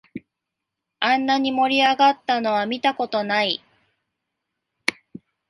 [0.99, 3.63] あんなに盛り上がったのは見たことない